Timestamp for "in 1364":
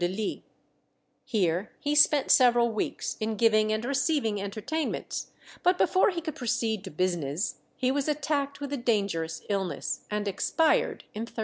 11.13-11.33